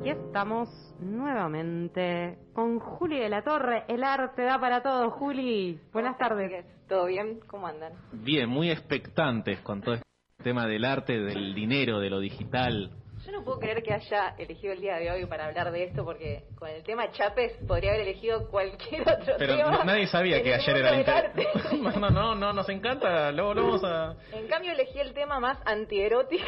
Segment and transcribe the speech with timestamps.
[0.00, 0.68] aquí estamos
[1.00, 3.84] nuevamente con Juli de la Torre.
[3.88, 5.78] El arte da para todo, Juli.
[5.92, 6.64] Buenas tardes.
[6.88, 7.40] ¿Todo bien?
[7.46, 7.92] ¿Cómo andan?
[8.12, 10.04] Bien, muy expectantes con todo este
[10.42, 12.90] tema del arte, del dinero, de lo digital.
[13.24, 16.04] Yo no puedo creer que haya elegido el día de hoy para hablar de esto,
[16.04, 19.82] porque con el tema Chapes podría haber elegido cualquier otro Pero tema.
[19.84, 21.42] nadie sabía que ayer era el del arte.
[21.54, 21.98] inter...
[22.00, 24.14] No, no, no, nos encanta, luego lo vamos a...
[24.32, 26.44] En cambio elegí el tema más antierótico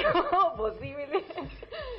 [0.56, 1.24] posible.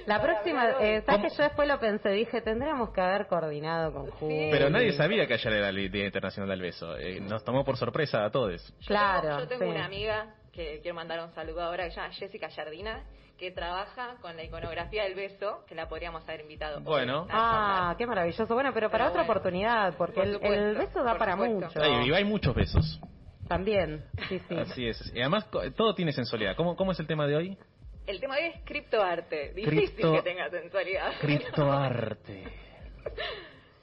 [0.06, 2.10] La próxima, eh, ¿sabes que yo después lo pensé?
[2.10, 4.50] Dije, tendríamos que haber coordinado con Juli.
[4.52, 6.96] Pero nadie sabía que ayer era el Día Internacional del Beso.
[6.98, 8.66] Eh, nos tomó por sorpresa a todos.
[8.82, 9.70] Yo Claro, tengo- Yo tengo sí.
[9.70, 13.04] una amiga que quiero mandar un saludo ahora, que se llama Jessica Jardina,
[13.38, 16.82] que trabaja con la iconografía del beso, que la podríamos haber invitado.
[16.82, 17.28] Bueno.
[17.30, 18.52] Ah, qué maravilloso.
[18.54, 19.32] Bueno, pero para Pero otra bueno.
[19.32, 21.56] oportunidad, porque Por el, supuesto, el beso da para supuesto.
[21.68, 21.80] mucho.
[21.82, 23.00] Ay, y hay muchos besos.
[23.48, 24.56] También, sí, sí.
[24.58, 25.12] Así es.
[25.16, 26.56] Y además todo tiene sensualidad.
[26.56, 27.58] ¿Cómo, cómo es el tema de hoy?
[28.06, 29.54] El tema de hoy es criptoarte.
[29.54, 31.12] Difícil Cripto- que tenga sensualidad.
[31.22, 32.44] Criptoarte.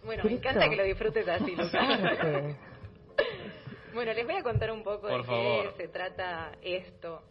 [0.04, 1.72] Bueno, me encanta que lo disfrutes así, Lucas.
[3.94, 5.74] Bueno, les voy a contar un poco Por de favor.
[5.76, 7.22] qué se trata esto.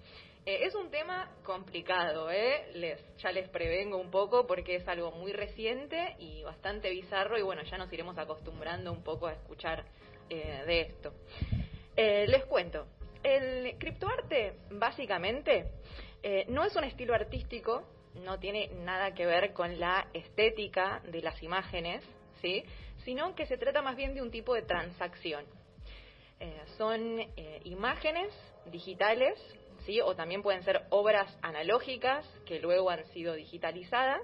[0.45, 2.69] Eh, es un tema complicado, ¿eh?
[2.73, 7.41] Les, ya les prevengo un poco porque es algo muy reciente y bastante bizarro y
[7.41, 9.85] bueno, ya nos iremos acostumbrando un poco a escuchar
[10.29, 11.13] eh, de esto.
[11.95, 12.87] Eh, les cuento,
[13.23, 15.71] el criptoarte básicamente
[16.47, 17.83] no es un estilo artístico,
[18.15, 22.01] no tiene nada que ver con la estética de las imágenes,
[22.41, 22.63] ¿sí?
[23.03, 25.45] sino que se trata más bien de un tipo de transacción.
[26.77, 27.19] Son
[27.65, 28.33] imágenes
[28.67, 29.37] digitales,
[29.85, 30.01] ¿sí?
[30.01, 34.21] o también pueden ser obras analógicas que luego han sido digitalizadas,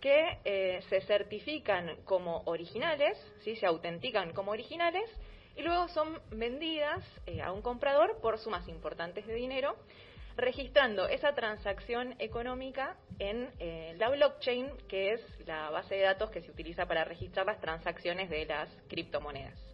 [0.00, 3.56] que eh, se certifican como originales, ¿sí?
[3.56, 5.08] se autentican como originales,
[5.56, 9.76] y luego son vendidas eh, a un comprador por sumas importantes de dinero,
[10.36, 16.40] registrando esa transacción económica en eh, la blockchain, que es la base de datos que
[16.40, 19.71] se utiliza para registrar las transacciones de las criptomonedas.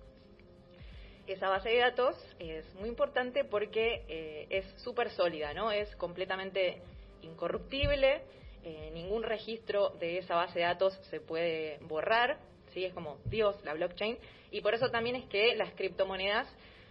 [1.29, 5.71] Esa base de datos es muy importante porque eh, es súper sólida, ¿no?
[5.71, 6.81] Es completamente
[7.21, 8.23] incorruptible,
[8.65, 12.39] eh, ningún registro de esa base de datos se puede borrar,
[12.73, 12.87] ¿sí?
[12.87, 14.17] Es como Dios, la blockchain,
[14.51, 16.49] y por eso también es que las criptomonedas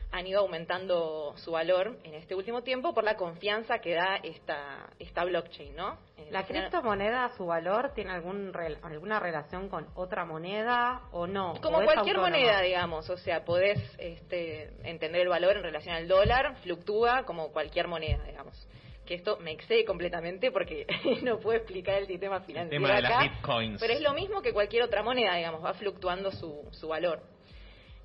[0.09, 4.89] han ido aumentando su valor en este último tiempo por la confianza que da esta,
[4.99, 5.97] esta blockchain, ¿no?
[6.17, 11.27] Eh, ¿La general- criptomoneda, su valor, tiene algún rel- alguna relación con otra moneda o
[11.27, 11.55] no?
[11.61, 15.93] Como ¿O es cualquier moneda, digamos, o sea, podés este, entender el valor en relación
[15.93, 18.67] al dólar, fluctúa como cualquier moneda, digamos.
[19.05, 20.85] Que esto me excede completamente porque
[21.23, 23.79] no puedo explicar el sistema financiero tema de las bitcoins.
[23.81, 27.21] pero es lo mismo que cualquier otra moneda, digamos, va fluctuando su, su valor.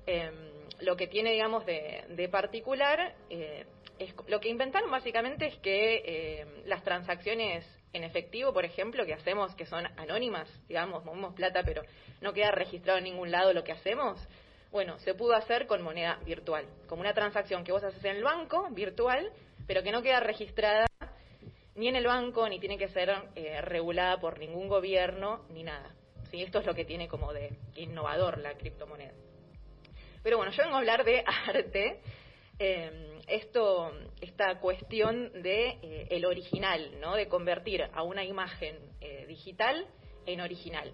[0.05, 0.52] Em,
[0.83, 3.65] lo que tiene, digamos, de, de particular, eh,
[3.99, 9.13] es, lo que inventaron básicamente es que eh, las transacciones en efectivo, por ejemplo, que
[9.13, 11.83] hacemos, que son anónimas, digamos, movemos plata, pero
[12.21, 14.19] no queda registrado en ningún lado lo que hacemos,
[14.71, 18.23] bueno, se pudo hacer con moneda virtual, como una transacción que vos haces en el
[18.23, 19.31] banco, virtual,
[19.67, 20.87] pero que no queda registrada
[21.75, 25.93] ni en el banco, ni tiene que ser eh, regulada por ningún gobierno, ni nada.
[26.31, 26.41] ¿sí?
[26.41, 29.13] Esto es lo que tiene como de innovador la criptomoneda.
[30.23, 31.99] Pero bueno, yo vengo a hablar de arte.
[32.59, 33.91] eh, esto,
[34.21, 37.15] esta cuestión de eh, el original, ¿no?
[37.15, 39.87] De convertir a una imagen eh, digital
[40.25, 40.91] en original.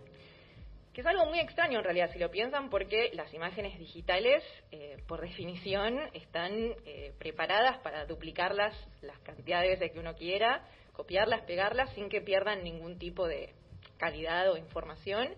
[0.93, 4.97] Que es algo muy extraño en realidad, si lo piensan, porque las imágenes digitales, eh,
[5.07, 6.75] por definición, están
[7.19, 12.97] preparadas para duplicarlas las cantidades de que uno quiera, copiarlas, pegarlas, sin que pierdan ningún
[12.97, 13.53] tipo de
[13.97, 15.29] calidad o información.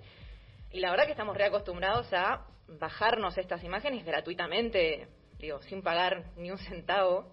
[0.71, 6.49] Y la verdad que estamos reacostumbrados a bajarnos estas imágenes gratuitamente, digo, sin pagar ni
[6.51, 7.31] un centavo.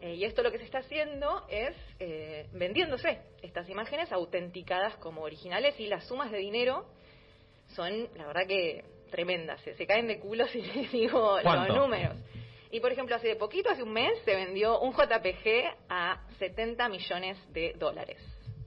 [0.00, 5.22] Eh, y esto lo que se está haciendo es eh, vendiéndose estas imágenes autenticadas como
[5.22, 6.86] originales y las sumas de dinero
[7.68, 9.60] son, la verdad que tremendas.
[9.60, 11.74] Se, se caen de culo si les digo ¿Cuánto?
[11.74, 12.16] los números.
[12.70, 17.38] Y por ejemplo, hace poquito, hace un mes, se vendió un JPG a 70 millones
[17.52, 18.18] de dólares,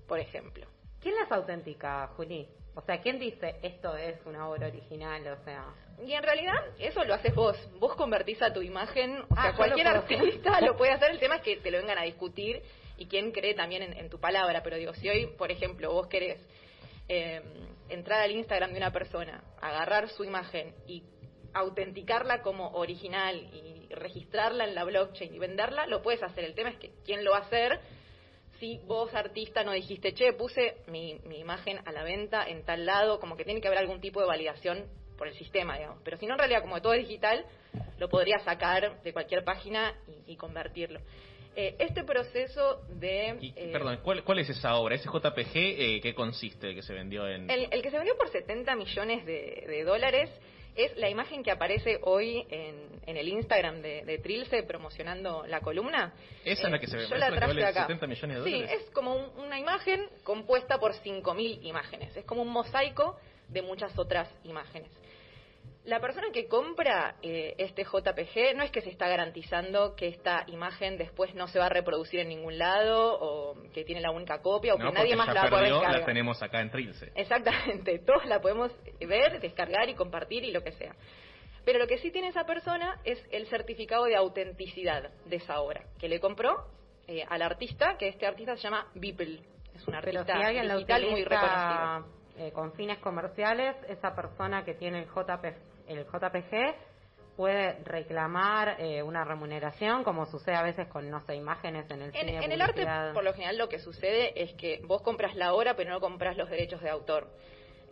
[0.07, 0.65] por ejemplo.
[1.01, 2.47] ¿Quién las auténtica, Juli?
[2.77, 5.27] O sea, ¿quién dice esto es una obra original?
[5.29, 5.65] O sea,
[6.05, 7.57] Y en realidad eso lo haces vos.
[7.79, 11.09] Vos convertís a tu imagen, o Ah, sea, cualquier lo artista lo puede hacer.
[11.09, 12.61] El tema es que te lo vengan a discutir
[12.97, 14.61] y quién cree también en, en tu palabra.
[14.61, 16.37] Pero digo, si hoy, por ejemplo, vos querés
[17.09, 17.41] eh,
[17.89, 21.01] entrar al Instagram de una persona, agarrar su imagen y
[21.55, 26.43] autenticarla como original y registrarla en la blockchain y venderla, lo puedes hacer.
[26.43, 27.79] El tema es que quién lo va a hacer
[28.59, 32.85] si vos artista no dijiste, che, puse mi, mi imagen a la venta en tal
[32.85, 34.85] lado, como que tiene que haber algún tipo de validación
[35.17, 35.99] por el sistema, digamos.
[36.03, 37.45] Pero si no, en realidad, como todo es digital,
[37.97, 39.95] lo podría sacar de cualquier página
[40.27, 40.99] y, y convertirlo.
[41.55, 43.35] Eh, este proceso de...
[43.41, 44.93] Y, eh, perdón, ¿cuál, ¿cuál es esa obra?
[44.93, 47.49] ¿Ese JPG eh, qué consiste que se vendió en...?
[47.49, 50.29] El, el que se vendió por 70 millones de, de dólares
[50.77, 55.59] es la imagen que aparece hoy en, en el Instagram de, de Trilce promocionando la
[55.59, 56.13] columna.
[56.45, 57.81] Esa es la que se yo esa es la la que traje vale acá.
[57.87, 58.81] 70 millones de Sí, dólares.
[58.85, 62.15] es como un- una imagen compuesta por 5.000 imágenes.
[62.15, 63.17] Es como un mosaico
[63.49, 64.91] de muchas otras imágenes.
[65.87, 70.43] La persona que compra eh, este JPG no es que se está garantizando que esta
[70.47, 74.41] imagen después no se va a reproducir en ningún lado o que tiene la única
[74.41, 76.05] copia o no, que nadie más ya la va a poder perdió, la descargar.
[76.05, 77.13] tenemos acá en Trilce.
[77.15, 78.69] Exactamente, todos la podemos
[78.99, 80.93] ver, descargar y compartir y lo que sea.
[81.63, 85.85] Pero lo que sí tiene esa persona es el certificado de autenticidad de esa obra,
[85.99, 86.67] que le compró
[87.07, 89.39] eh, al artista, que este artista se llama Beeple.
[89.73, 91.99] Es un Pero artista si digital muy reconocido.
[92.03, 96.75] utiliza eh, con fines comerciales, esa persona que tiene el, JP, el JPG
[97.35, 102.07] puede reclamar eh, una remuneración, como sucede a veces con, no sé, imágenes en el
[102.15, 102.45] En, cine.
[102.45, 105.75] en el arte, por lo general, lo que sucede es que vos compras la obra,
[105.75, 107.29] pero no compras los derechos de autor.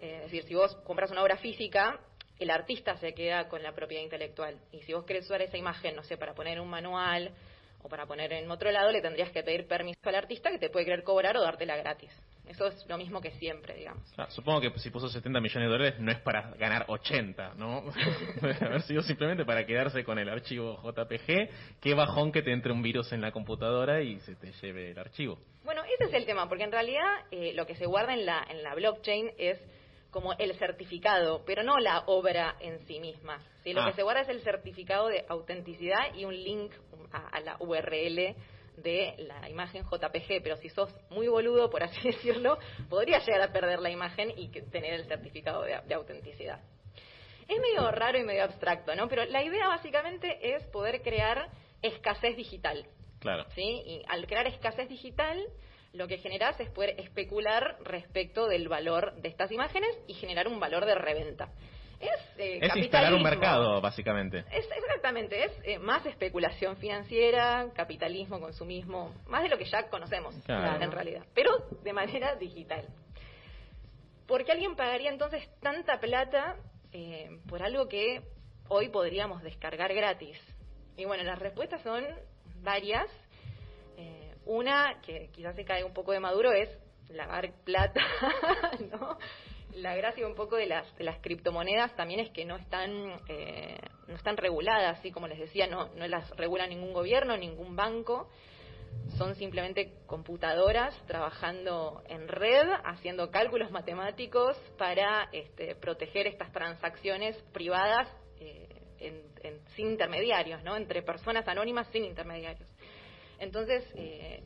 [0.01, 1.99] Eh, es decir, si vos compras una obra física,
[2.39, 4.59] el artista se queda con la propiedad intelectual.
[4.71, 7.31] Y si vos querés usar esa imagen, no sé, para poner un manual
[7.83, 10.69] o para poner en otro lado, le tendrías que pedir permiso al artista que te
[10.71, 12.11] puede querer cobrar o dártela gratis.
[12.47, 14.03] Eso es lo mismo que siempre, digamos.
[14.17, 17.83] Ah, supongo que si puso 70 millones de dólares no es para ganar 80, ¿no?
[18.41, 21.49] Debe haber sido simplemente para quedarse con el archivo JPG.
[21.81, 24.99] Qué bajón que te entre un virus en la computadora y se te lleve el
[24.99, 25.39] archivo.
[25.63, 28.45] Bueno, ese es el tema, porque en realidad eh, lo que se guarda en la,
[28.49, 29.59] en la blockchain es
[30.11, 33.41] como el certificado, pero no la obra en sí misma.
[33.63, 33.73] ¿sí?
[33.73, 33.87] Lo Ah.
[33.87, 36.71] que se guarda es el certificado de autenticidad y un link
[37.11, 38.35] a, a la URL
[38.77, 42.57] de la imagen JPG, pero si sos muy boludo, por así decirlo,
[42.89, 46.61] podrías llegar a perder la imagen y que- tener el certificado de, de autenticidad.
[47.47, 49.07] Es medio raro y medio abstracto, ¿no?
[49.07, 51.49] Pero la idea básicamente es poder crear
[51.81, 52.87] escasez digital.
[53.19, 53.45] Claro.
[53.55, 53.61] ¿sí?
[53.61, 55.43] Y al crear escasez digital,
[55.93, 60.59] lo que generas es poder especular respecto del valor de estas imágenes y generar un
[60.59, 61.49] valor de reventa.
[61.99, 64.39] Es, eh, Es instalar un mercado, básicamente.
[64.51, 70.35] Es, exactamente, es eh, más especulación financiera, capitalismo, consumismo, más de lo que ya conocemos
[70.45, 70.83] Claro.
[70.83, 71.51] en realidad, pero
[71.83, 72.85] de manera digital.
[74.27, 76.55] ¿Por qué alguien pagaría entonces tanta plata
[76.91, 78.21] eh, por algo que
[78.67, 80.37] hoy podríamos descargar gratis?
[80.97, 82.03] Y bueno, las respuestas son
[82.63, 83.07] varias.
[83.97, 86.69] Eh, una, que quizás se cae un poco de maduro, es
[87.09, 88.01] lavar plata,
[88.91, 89.17] ¿no?
[89.75, 93.77] La gracia un poco de las, de las criptomonedas también es que no están, eh,
[94.07, 98.29] no están reguladas, así como les decía, no, no las regula ningún gobierno, ningún banco.
[99.17, 108.07] Son simplemente computadoras trabajando en red, haciendo cálculos matemáticos para este, proteger estas transacciones privadas
[108.39, 108.69] eh,
[108.99, 110.75] en- sin intermediarios, ¿no?
[110.75, 112.67] Entre personas anónimas sin intermediarios.
[113.39, 114.41] Entonces, eh,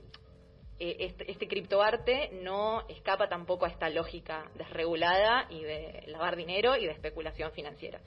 [0.79, 6.85] este, este criptoarte no escapa tampoco a esta lógica desregulada y de lavar dinero y
[6.85, 7.99] de especulación financiera.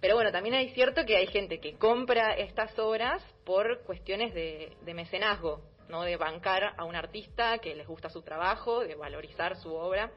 [0.00, 4.76] Pero bueno, también hay cierto que hay gente que compra estas obras por cuestiones de,
[4.82, 6.02] de mecenazgo, ¿no?
[6.02, 10.10] De bancar a un artista que les gusta su trabajo, de valorizar su obra,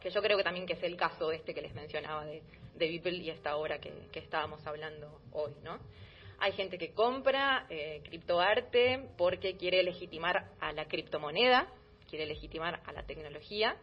[0.00, 2.42] que yo creo que también que es el caso de este que les mencionaba de,
[2.74, 5.78] de Beeple y esta obra que, que estábamos hablando hoy, ¿no?
[6.40, 11.68] Hay gente que compra eh, criptoarte porque quiere legitimar a la criptomoneda,
[12.08, 13.76] quiere legitimar a la tecnología.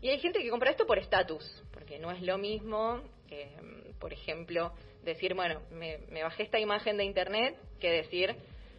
[0.00, 4.14] Y hay gente que compra esto por estatus, porque no es lo mismo, eh, por
[4.14, 4.72] ejemplo,
[5.02, 8.34] decir, bueno, me, bajé esta imagen de internet que decir,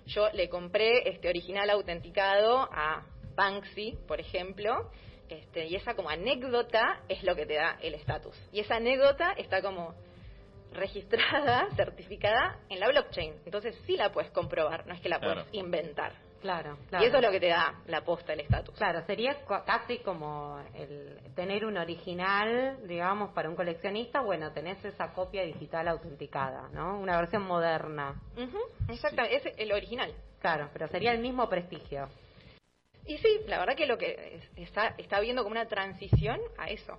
[0.08, 3.06] yo le compré este original autenticado a
[3.36, 4.90] Banksy, por ejemplo,
[5.30, 8.36] este, y esa como anécdota es lo que te da el estatus.
[8.52, 9.94] Y esa anécdota está como
[10.74, 13.34] registrada, certificada en la blockchain.
[13.46, 15.42] Entonces sí la puedes comprobar, no es que la Claro.
[15.42, 16.14] puedes inventar.
[16.42, 17.04] Claro, claro.
[17.04, 18.74] Y eso es lo que te da la posta, el estatus.
[18.78, 19.36] Claro, sería
[19.66, 24.22] casi como el tener un original, digamos, para un coleccionista.
[24.22, 26.98] Bueno, tenés esa copia digital autenticada, ¿no?
[26.98, 28.22] Una versión moderna.
[28.38, 28.58] Ujú,
[28.88, 30.14] exactamente, es el original.
[30.40, 32.08] Claro, pero sería el mismo prestigio.
[33.06, 36.70] Y sí, la verdad que lo que es- está, está viendo como una transición a
[36.70, 36.98] eso.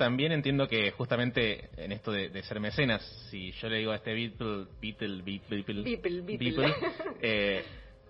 [0.00, 3.96] También entiendo que justamente en esto de, de ser mecenas, si yo le digo a
[3.96, 6.38] este Beatle, Beatle, Beatle, Beatle, Beatle.
[6.38, 6.74] Beatle,
[7.20, 7.62] eh,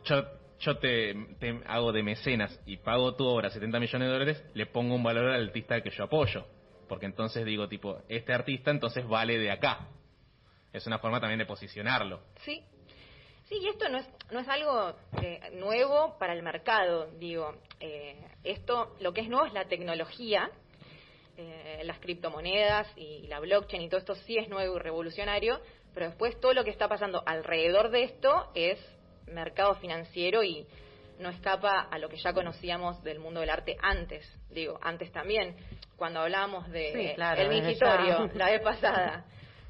[0.05, 0.25] yo,
[0.61, 4.67] yo te, te hago de mecenas y pago tu obra 70 millones de dólares, le
[4.67, 6.47] pongo un valor al artista que yo apoyo.
[6.89, 9.89] Porque entonces digo, tipo, este artista entonces vale de acá.
[10.73, 12.21] Es una forma también de posicionarlo.
[12.45, 12.63] Sí.
[13.49, 17.53] Sí, y esto no es, no es algo eh, nuevo para el mercado, digo.
[17.81, 20.53] Eh, esto, lo que es nuevo es la tecnología,
[21.41, 25.61] eh, las criptomonedas y la blockchain y todo esto sí es nuevo y revolucionario,
[25.95, 28.79] pero después todo lo que está pasando alrededor de esto es
[29.27, 30.67] mercado financiero y
[31.19, 34.27] no escapa a lo que ya conocíamos del mundo del arte antes.
[34.51, 35.57] Digo, antes también,
[35.97, 39.25] cuando hablábamos de Sí, claro, el mingitorio la vez pasada,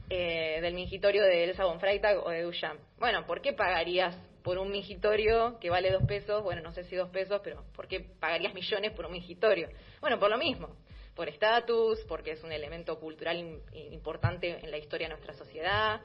[0.09, 2.81] eh, del mingitorio de Elsa von Freitag o de Duchamp.
[2.99, 6.43] Bueno, ¿por qué pagarías por un mingitorio que vale dos pesos?
[6.43, 9.69] Bueno, no sé si dos pesos, pero ¿por qué pagarías millones por un mingitorio?
[10.01, 10.77] Bueno, por lo mismo,
[11.15, 13.61] por estatus, porque es un elemento cultural im-
[13.93, 16.01] importante en la historia de nuestra sociedad.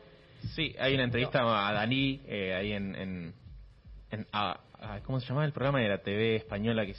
[0.56, 2.96] Sí, hay una entrevista a Dani eh, ahí en...
[2.96, 3.34] en,
[4.12, 6.86] en- a- a- ¿Cómo se llamaba el programa de la TV española?
[6.86, 6.94] que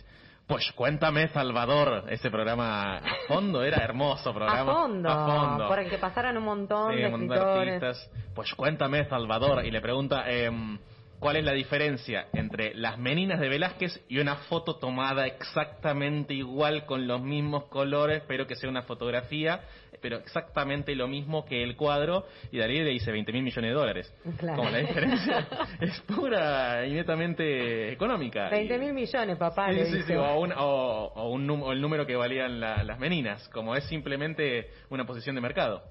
[0.47, 2.05] Pues cuéntame, Salvador.
[2.09, 4.73] Ese programa a fondo era hermoso programa.
[4.73, 5.69] A fondo, A fondo.
[5.69, 7.83] por el que pasaron un montón Sí, de un montón de escritores.
[7.83, 8.11] artistas.
[8.35, 9.65] Pues cuéntame, Salvador.
[9.65, 10.79] Y le pregunta, em,
[11.27, 16.87] ¿cuál es la diferencia entre las meninas de Velázquez y una foto tomada exactamente igual,
[16.87, 19.61] con los mismos colores, pero que sea una fotografía,
[20.01, 22.27] pero exactamente lo mismo que el cuadro?
[22.53, 24.15] Y Dalí le dice 20 mil millones de dólares.
[24.39, 24.59] Claro.
[24.59, 25.49] Como la diferencia
[25.81, 28.49] es pura y netamente económica.
[28.49, 29.71] 20 Y- mil millones, papá.
[29.71, 30.07] Sí, le sí, dice.
[30.07, 33.75] sí, o, un- o- o un o el número que valían la- las meninas, como
[33.75, 35.83] es simplemente una posición de mercado.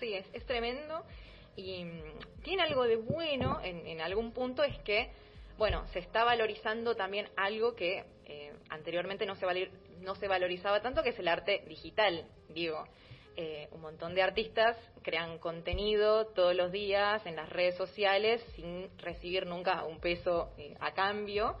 [0.00, 1.02] Sí, es, es tremendo
[1.56, 5.10] y mm, tiene algo de bueno en, en algún punto es que,
[5.58, 9.70] bueno, se está valorizando también algo que eh, anteriormente no se, valir-
[10.00, 12.26] no se valorizaba tanto, que es el arte digital.
[12.50, 12.84] Digo,
[13.36, 18.88] eh, un montón de artistas crean contenido todos los días en las redes sociales sin
[18.98, 21.56] recibir nunca un peso eh, a cambio.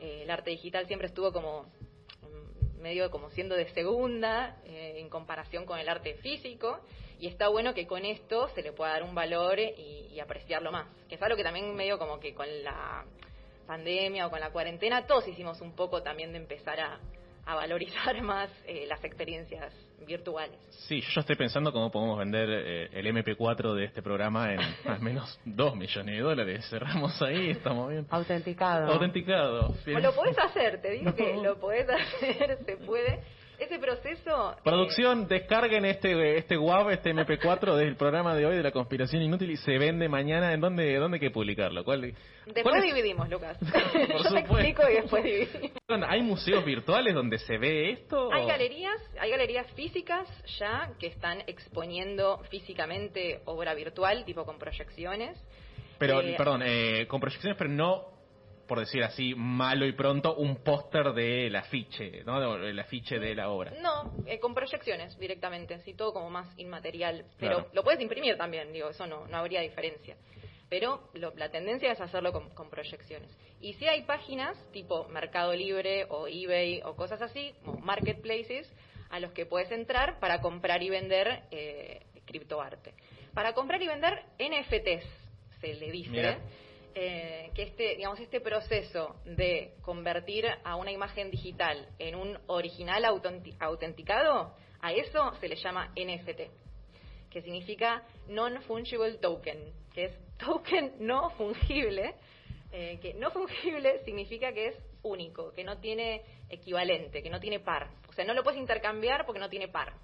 [0.00, 1.66] Eh, el arte digital siempre estuvo como
[2.80, 6.80] medio como siendo de segunda eh, en comparación con el arte físico
[7.18, 10.72] y está bueno que con esto se le pueda dar un valor y, y apreciarlo
[10.72, 13.04] más que es algo que también medio como que con la
[13.66, 16.98] pandemia o con la cuarentena todos hicimos un poco también de empezar a,
[17.46, 19.72] a valorizar más eh, las experiencias
[20.06, 24.60] virtuales Sí, yo estoy pensando cómo podemos vender eh, el MP4 de este programa en
[24.86, 26.66] al menos 2 millones de dólares.
[26.68, 28.06] Cerramos ahí, estamos bien.
[28.10, 28.92] Autenticado.
[28.92, 29.74] Autenticado.
[29.86, 33.20] o lo podés hacer te digo que lo podés hacer se puede
[33.64, 38.62] ese proceso eh, Producción, descarguen este este WAV, este MP4 del programa de hoy de
[38.62, 40.52] la conspiración inútil y se vende mañana.
[40.52, 41.84] ¿En dónde, dónde hay que publicarlo?
[41.84, 42.00] ¿Cuál,
[42.46, 43.56] Después cuál es- dividimos, Lucas.
[44.12, 45.70] Por Yo te explico y después dividimos.
[46.08, 48.32] ¿Hay museos virtuales donde se ve esto?
[48.32, 50.26] Hay o- galerías, hay galerías físicas
[50.58, 55.38] ya que están exponiendo físicamente obra virtual, tipo con proyecciones.
[55.98, 58.06] Pero, Eh, perdón, eh, con proyecciones, pero no,
[58.70, 62.54] por decir así, malo y pronto, un póster del afiche, ¿no?
[62.54, 63.72] El afiche de la obra.
[63.82, 67.24] No, eh, con proyecciones directamente, así todo como más inmaterial.
[67.40, 67.70] Pero Claro.
[67.72, 70.16] lo puedes imprimir también, digo, eso no, no habría diferencia.
[70.68, 73.36] Pero lo- la tendencia es hacerlo con, con proyecciones.
[73.60, 78.72] Y si hay páginas tipo Mercado Libre o eBay o cosas así, como marketplaces,
[79.10, 82.94] a los que puedes entrar para comprar y vender eh, criptoarte.
[83.34, 85.04] Para comprar y vender NFTs,
[85.60, 86.10] se le dice.
[86.12, 86.38] Mira.
[86.94, 93.04] Eh, que este, digamos, este proceso de convertir a una imagen digital en un original
[93.04, 96.50] autenti- autenticado, a eso se le llama NFT,
[97.30, 102.14] que significa Non-Fungible Token, que es token no fungible,
[102.72, 107.60] eh, que no fungible significa que es único, que no tiene equivalente, que no tiene
[107.60, 107.88] par.
[108.08, 109.94] O sea, no lo puedes intercambiar porque no tiene par.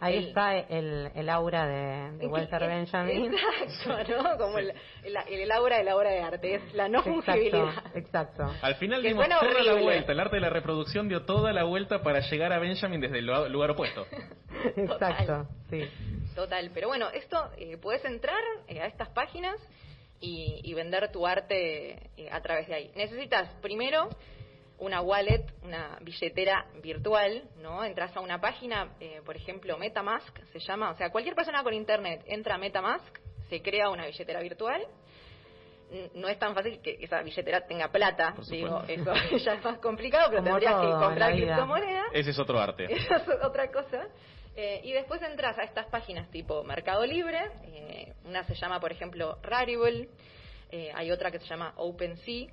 [0.00, 3.34] Ahí El- está el, el aura de, de Walter Es- Benjamin.
[3.62, 4.36] Exacto, ¿no?
[4.38, 4.72] Como el,
[5.04, 7.68] el, el aura de la obra de arte, es la no fungibilidad.
[7.94, 8.54] Exacto, exacto.
[8.62, 11.64] Al final Que dimos toda la vuelta, el arte de la reproducción dio toda la
[11.64, 14.06] vuelta para llegar a Benjamin desde el lu- lugar opuesto.
[14.76, 15.88] Exacto, sí.
[16.34, 19.56] Total, pero bueno, esto eh, puedes entrar eh, a estas páginas
[20.20, 22.90] y, y vender tu arte eh, a través de ahí.
[22.94, 24.08] Necesitas primero
[24.80, 27.84] una wallet, una billetera virtual, ¿no?
[27.84, 31.74] Entras a una página, eh, por ejemplo, MetaMask se llama, o sea, cualquier persona con
[31.74, 33.18] internet entra a MetaMask,
[33.48, 34.82] se crea una billetera virtual.
[36.14, 39.12] No es tan fácil que esa billetera tenga plata, digo, eso
[39.44, 42.06] ya es más complicado, pero Como tendrías todo que comprar criptomonedas.
[42.12, 42.84] Ese es otro arte.
[42.94, 44.06] Eso es otra cosa.
[44.54, 47.40] Eh, y después entras a estas páginas tipo Mercado Libre.
[47.64, 50.08] eh, una se llama, por ejemplo, Rarible.
[50.70, 52.46] eh, hay otra que se llama OpenSea.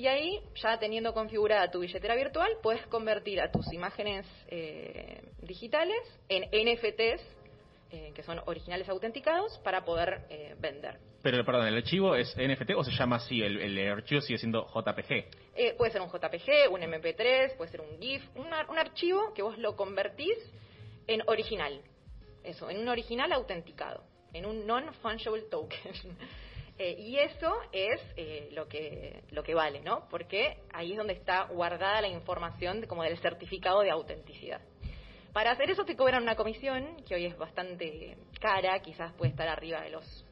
[0.00, 6.00] Y ahí, ya teniendo configurada tu billetera virtual, puedes convertir a tus imágenes eh, digitales
[6.30, 7.20] en NFTs,
[7.90, 10.96] eh, que son originales autenticados, para poder eh, vender.
[11.22, 13.42] Pero, perdón, ¿el archivo es NFT o se llama así?
[13.42, 15.12] El, el archivo sigue siendo JPG.
[15.54, 19.34] Eh, puede ser un JPG, un MP3, puede ser un GIF, un, ar- un archivo
[19.34, 20.38] que vos lo convertís
[21.08, 21.78] en original.
[22.42, 24.02] Eso, en un original autenticado,
[24.32, 25.92] en un non-fungible token.
[26.82, 30.08] Eh, y eso es eh, lo, que, lo que vale, ¿no?
[30.08, 34.62] Porque ahí es donde está guardada la información de- como del certificado de autenticidad.
[35.34, 39.46] Para hacer eso te cobran una comisión que hoy es bastante cara, quizás puede estar
[39.46, 40.24] arriba de los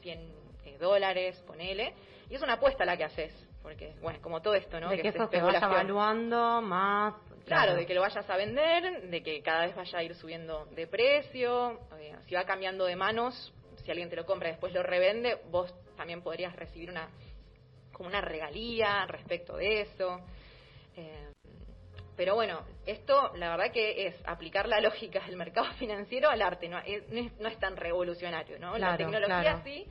[0.00, 0.18] 100
[0.64, 1.92] eh, dólares, ponele,
[2.30, 4.88] y es una apuesta la que haces, porque, bueno, como todo esto, ¿no?
[4.88, 7.12] De que, es eso se vaya evaluando más.
[7.44, 10.64] Claro, de que lo vayas a vender, de que cada vez vaya a ir subiendo
[10.70, 13.52] de precio, eh, si va cambiando de manos,
[13.84, 17.08] si alguien te lo compra y después lo revende, vos también podrías recibir una
[17.92, 20.20] como una regalía respecto de eso.
[20.96, 21.28] Eh,
[22.16, 26.68] pero bueno, esto la verdad que es aplicar la lógica del mercado financiero al arte,
[26.68, 28.76] no es, no es, no es tan revolucionario, ¿no?
[28.78, 29.60] la tecnología claro.
[29.64, 29.86] sí,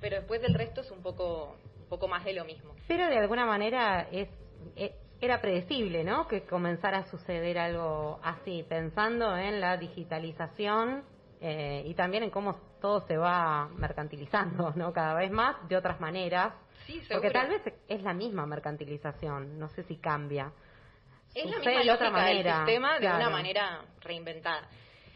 [0.00, 2.74] pero después del resto es un poco, un poco más de lo mismo.
[2.86, 4.28] Pero de alguna manera es,
[4.76, 6.28] e- era predecible, ¿no?
[6.28, 11.02] Que comenzara a suceder algo así, pensando en la digitalización
[11.40, 14.92] eh, y también en cómo todo se va mercantilizando, ¿no?
[14.92, 16.54] Cada vez más de otras maneras.
[16.86, 17.02] Sí.
[17.10, 20.52] Porque tal vez es la misma mercantilización, no sé si cambia.
[21.34, 24.68] Es la misma de otra lógica del manera, sistema de una manera reinventada.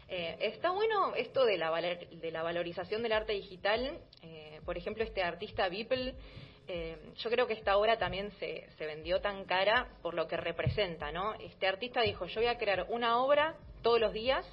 [0.07, 3.99] Eh, está bueno esto de la, valer- de la valorización del arte digital.
[4.21, 6.13] Eh, por ejemplo, este artista Beeple,
[6.67, 10.37] eh, yo creo que esta obra también se, se vendió tan cara por lo que
[10.37, 11.33] representa, ¿no?
[11.35, 14.45] Este artista dijo, yo voy a crear una obra todos los días,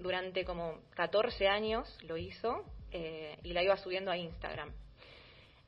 [0.00, 4.72] durante como 14 años lo hizo, eh, y la iba subiendo a Instagram.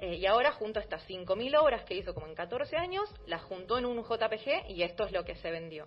[0.00, 3.42] Eh, y ahora junto a estas 5.000 obras que hizo como en 14 años, las
[3.42, 5.86] juntó en un JPG y esto es lo que se vendió.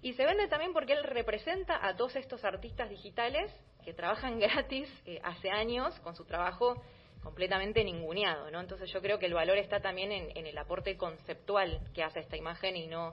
[0.00, 3.52] Y se vende también porque él representa a todos estos artistas digitales
[3.84, 6.80] que trabajan gratis eh, hace años con su trabajo
[7.24, 8.60] completamente ninguneado, ¿no?
[8.60, 12.20] Entonces yo creo que el valor está también en, en el aporte conceptual que hace
[12.20, 13.12] esta imagen y no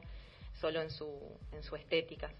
[0.61, 2.31] solo en su, en su estética.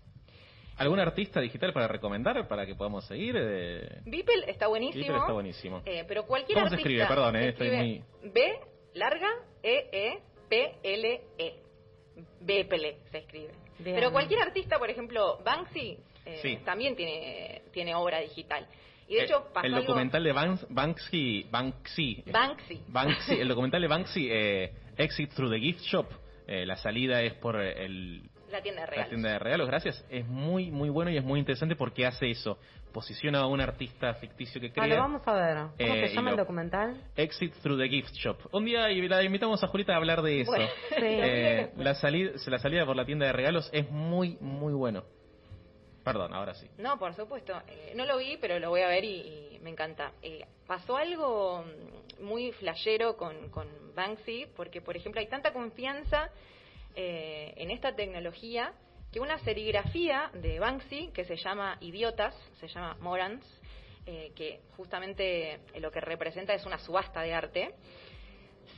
[0.78, 3.36] ¿Algún artista digital para recomendar para que podamos seguir?
[3.40, 5.04] Eh, Beeple está buenísimo.
[5.04, 5.82] Beeple está buenísimo.
[5.86, 7.08] Eh, pero cualquier ¿Cómo se artista escribe?
[7.08, 8.04] Perdón, eh, se estoy escribe
[8.34, 8.60] B
[8.96, 9.30] larga
[9.64, 11.56] E E P L E.
[12.42, 13.52] Beeple se escribe.
[13.80, 13.96] Bien.
[13.96, 16.58] Pero cualquier artista, por ejemplo, Banksy eh, Sí.
[16.66, 18.66] también tiene tiene obra digital.
[19.08, 22.82] Y de hecho pasó el algo- documental de Banks- Banksy, Banksy, Banksy.
[22.88, 26.08] Banksy, el documental de Banksy, eh, Exit Through the Gift Shop,
[26.48, 28.24] eh, la salida es por el,
[28.56, 29.10] la tienda de la regalos.
[29.10, 32.58] tienda de regalos, gracias, es muy muy bueno y es muy interesante porque hace eso,
[32.94, 34.88] posiciona a un artista ficticio que Ah, crea.
[34.88, 35.58] lo vamos a ver.
[35.58, 37.02] ¿Cómo Eh, se llama el documental?
[37.16, 38.38] Exit Through the Gift Shop.
[38.54, 40.52] Un día la invitamos a Julita a hablar de eso.
[40.52, 40.96] Bueno, Sí.
[41.02, 45.04] Eh, la, salida, la salida por la tienda de regalos es muy, muy bueno.
[46.04, 46.68] Perdón, ahora sí.
[46.78, 47.60] No, por supuesto.
[47.68, 50.12] Eh, no lo vi, pero lo voy a ver y, y me encanta.
[50.22, 56.30] Eh, pasó algo mm, muy flashero con, con Banksy, porque, por ejemplo, hay tanta confianza
[56.96, 58.74] eh, en esta tecnología
[59.12, 63.44] que una serigrafía de Banksy, que se llama Idiotas, se llama Morans,
[64.06, 67.74] eh, que justamente eh, lo que representa es una subasta de arte,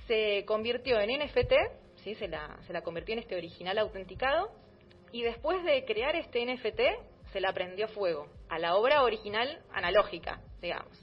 [0.08, 1.54] se convirtió en NFT,
[2.04, 2.16] ¿sí?
[2.16, 4.52] se, la, se la convirtió en este original autenticado,
[5.12, 6.80] y después de crear este NFT,
[7.32, 10.98] se la prendió fuego a la obra original analógica, digamos.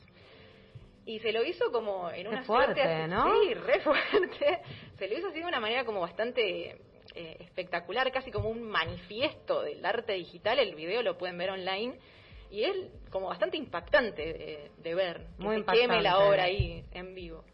[1.07, 3.25] Y se lo hizo como en una fuerte, suerte- ¿no?
[3.43, 4.61] Sí, re fuerte.
[4.99, 6.79] Se lo hizo así de una manera como bastante
[7.15, 10.59] eh, espectacular, casi como un manifiesto del arte digital.
[10.59, 11.99] El video lo pueden ver online.
[12.51, 12.77] Y es
[13.11, 15.27] como bastante impactante de, de ver.
[15.39, 16.29] Que Muy se queme la impactante.
[16.29, 17.45] obra ahí en vivo.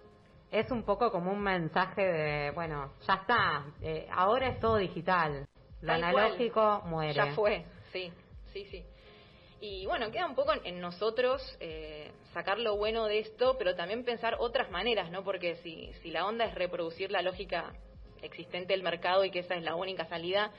[0.51, 5.47] Es un poco como un mensaje de, bueno, ya está, eh, ahora es todo digital.
[5.81, 7.15] Lo Tal analógico muere.
[7.15, 8.13] Ya fue, sí,
[8.53, 8.85] sí, sí.
[9.61, 13.77] Y bueno, queda un poco en, en nosotros eh, sacar lo bueno de esto, pero
[13.77, 15.23] también pensar otras maneras, ¿no?
[15.23, 17.73] Porque si, si la onda es reproducir la lógica
[18.23, 20.51] existente del mercado y que esa es la única salida,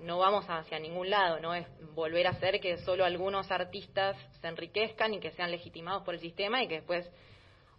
[0.00, 1.54] no vamos hacia ningún lado, ¿no?
[1.54, 6.14] Es volver a hacer que solo algunos artistas se enriquezcan y que sean legitimados por
[6.14, 7.08] el sistema y que después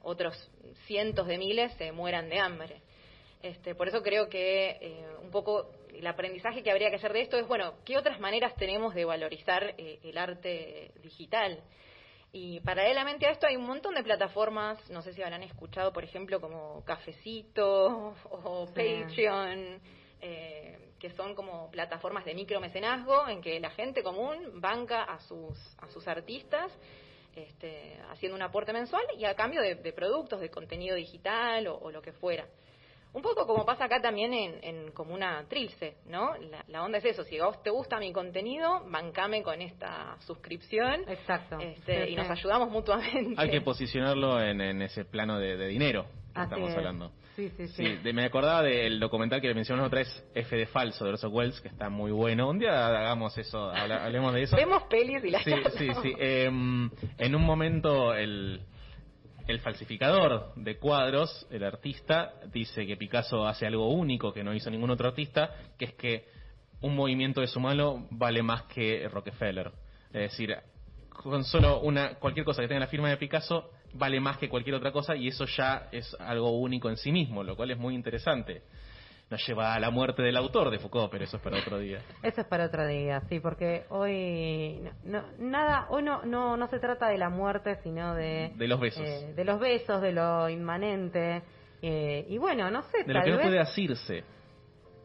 [0.02, 0.50] otros
[0.86, 2.82] cientos de miles se mueran de hambre.
[3.42, 7.22] Este, por eso creo que eh, un poco el aprendizaje que habría que hacer de
[7.22, 11.62] esto es, bueno, ¿qué otras maneras tenemos de valorizar eh, el arte digital?
[12.36, 16.04] Y paralelamente a esto hay un montón de plataformas, no sé si habrán escuchado, por
[16.04, 19.04] ejemplo, como Cafecito o Sí.
[19.04, 19.80] Patreon,
[20.20, 25.56] eh, que son como plataformas de micromecenazgo en que la gente común banca a sus,
[25.78, 26.72] a sus artistas
[27.36, 31.78] este, haciendo un aporte mensual y a cambio de, de productos, de contenido digital o,
[31.78, 32.48] o lo que fuera.
[33.14, 36.36] Un poco como pasa acá también en, en Comuna Trilce, ¿no?
[36.38, 40.18] La, la onda es eso, si a vos te gusta mi contenido, bancame con esta
[40.22, 41.60] suscripción Exacto.
[41.60, 43.36] este, Sí, y nos ayudamos mutuamente.
[43.38, 46.76] Hay que posicionarlo en, en ese plano de, de dinero que Así estamos es.
[46.78, 47.12] hablando.
[47.36, 47.86] Sí, sí, sí.
[47.86, 51.32] Sí, de- me acordaba del documental que mencionamos otra vez, F de Falso, de Orson
[51.34, 52.50] Welles, que está muy bueno.
[52.50, 54.56] Un día hagamos eso, hablemos de eso.
[54.56, 56.14] Vemos pelis y las Sí, sí, sí.
[56.18, 58.62] Em, en un momento el,
[59.48, 64.70] el falsificador de cuadros, el artista, dice que Picasso hace algo único que no hizo
[64.70, 66.26] ningún otro artista, que es que
[66.82, 69.72] un movimiento de su mano vale más que Rockefeller.
[70.08, 70.56] Es decir,
[71.10, 74.76] con solo una cualquier cosa que tenga la firma de Picasso vale más que cualquier
[74.76, 77.96] otra cosa y eso ya es algo único en sí mismo, lo cual es muy
[77.96, 78.64] interesante.
[79.30, 82.00] Nos lleva a la muerte del autor de Foucault, pero eso es para otro día.
[82.22, 86.80] Eso es para otro día, sí, porque hoy no, nada, hoy no, no, no se
[86.80, 90.50] trata de la muerte, sino de de los besos, eh, de los besos, de lo
[90.50, 91.42] inmanente
[91.86, 94.24] eh, y bueno, no sé, de lo que no puede asirse.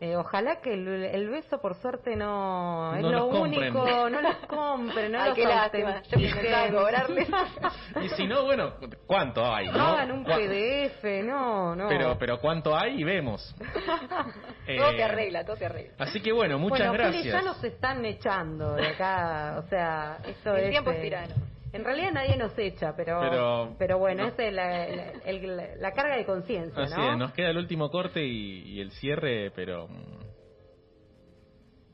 [0.00, 4.12] Eh, ojalá que el, el, beso, por suerte, no, es No lo único, compren.
[4.12, 6.02] no los compren, no Ay, los lástima.
[6.02, 7.28] Yo cobrarles.
[8.02, 8.74] Y si no, bueno,
[9.06, 9.66] ¿cuánto hay?
[9.66, 9.86] No no?
[9.88, 11.88] hagan un ¿Cuá- PDF, no, no.
[11.88, 13.00] Pero, pero ¿cuánto hay?
[13.00, 13.54] Y vemos.
[13.58, 15.94] Todo Eh, se arregla, todo se arregla.
[15.98, 17.24] Así que bueno, muchas bueno, gracias.
[17.24, 20.70] ya nos están echando de acá, o sea, esto El es...
[20.70, 21.34] tiempo es eh, tirano.
[21.72, 24.28] En realidad nadie nos echa, pero Pero- pero, bueno, no.
[24.30, 27.12] esa es la, la- el- la carga de conciencia, Así ¿no?
[27.12, 29.86] es, nos queda el último corte y, y el cierre, pero...
[29.88, 30.18] mm,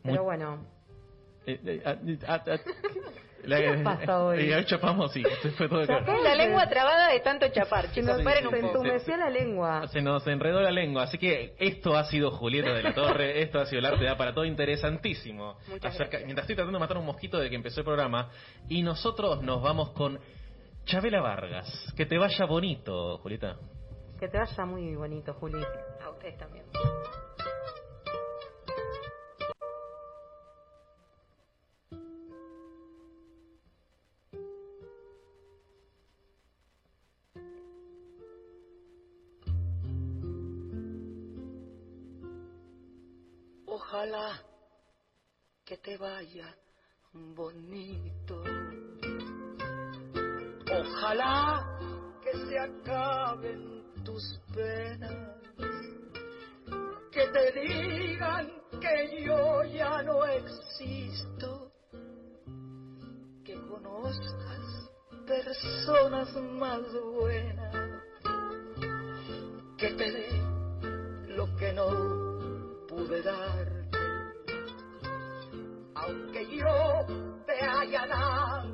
[0.05, 0.67] Pero bueno,
[1.47, 1.97] eh, eh, ah,
[2.29, 2.57] ah, ah,
[3.47, 4.53] la- ¿Qué nos pasa hoy?
[4.53, 5.85] eh, chapamos, sí, se fue todo.
[6.23, 8.09] La lengua trabada de tanto chapar, se chicos.
[8.17, 8.67] nos Paren se un poco.
[8.79, 9.89] entumeció la lengua.
[9.89, 13.59] Se nos enredó la lengua, así que esto ha sido Julieta de la Torre, esto
[13.61, 15.57] ha sido el arte da para todo interesantísimo.
[15.69, 16.25] Muchas Acerca- gracias.
[16.27, 18.31] mientras estoy tratando de matar un mosquito de que empezó el programa,
[18.69, 20.19] y nosotros nos vamos con
[20.85, 21.93] Chabela Vargas.
[21.97, 23.57] Que te vaya bonito, Julieta.
[24.21, 25.63] Que te vaya muy bonito, Juli.
[26.05, 26.65] A ustedes también.
[43.95, 44.41] Ojalá
[45.65, 46.53] que te vaya
[47.13, 48.43] bonito.
[50.69, 51.79] Ojalá
[52.21, 55.41] que se acaben tus penas.
[57.13, 61.71] Que te digan que yo ya no existo.
[63.45, 64.91] Que conozcas
[65.25, 68.03] personas más buenas.
[69.79, 70.43] Que te dé
[71.37, 71.89] lo que no
[72.89, 73.74] pude darte.
[76.07, 77.07] Aunque yo
[77.47, 78.74] te haya dado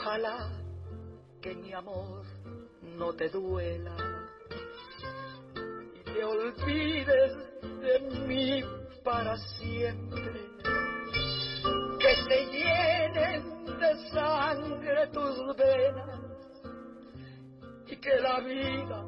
[0.00, 0.48] Ojalá
[1.42, 2.24] que mi amor
[2.96, 3.94] no te duela
[5.94, 8.64] y te olvides de mí
[9.04, 10.40] para siempre.
[11.98, 16.20] Que se llenen de sangre tus venas
[17.86, 19.04] y que la vida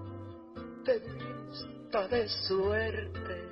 [0.84, 3.48] te vista de suerte.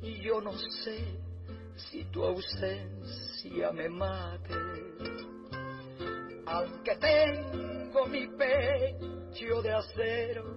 [0.00, 1.25] Y yo no sé
[1.76, 4.54] si tu ausencia me mate,
[6.46, 10.56] aunque tengo mi pecho de acero,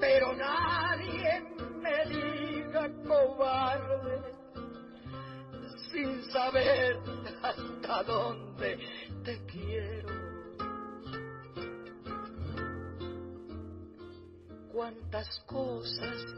[0.00, 1.44] pero nadie
[1.80, 4.34] me diga cobarde,
[5.90, 6.98] sin saber
[7.42, 8.78] hasta dónde
[9.24, 10.26] te quiero.
[14.72, 16.35] Cuántas cosas